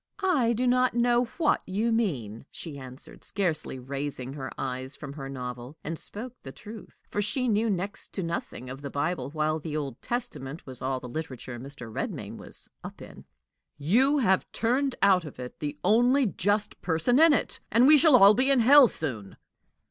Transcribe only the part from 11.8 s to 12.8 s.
Redmain was